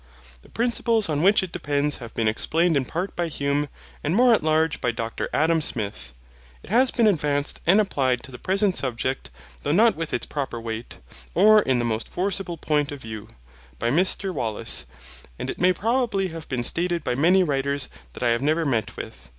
[0.41, 3.69] The principles on which it depends have been explained in part by Hume,
[4.03, 6.15] and more at large by Dr Adam Smith.
[6.63, 9.29] It has been advanced and applied to the present subject,
[9.61, 10.97] though not with its proper weight,
[11.35, 13.27] or in the most forcible point of view,
[13.77, 14.87] by Mr Wallace,
[15.37, 18.97] and it may probably have been stated by many writers that I have never met
[18.97, 19.29] with.